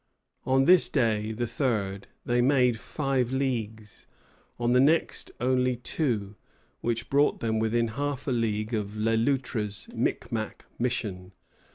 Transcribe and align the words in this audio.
On 0.47 0.65
this 0.65 0.89
day, 0.89 1.31
the 1.31 1.43
3d, 1.45 2.05
they 2.25 2.41
made 2.41 2.79
five 2.79 3.31
leagues; 3.31 4.07
on 4.59 4.71
the 4.71 4.79
next 4.79 5.29
only 5.39 5.75
two, 5.75 6.35
which 6.79 7.07
brought 7.07 7.39
them 7.39 7.59
within 7.59 7.89
half 7.89 8.27
a 8.27 8.31
league 8.31 8.73
of 8.73 8.97
Le 8.97 9.15
Loutre's 9.15 9.87
Micmac 9.93 10.65
mission. 10.79 11.33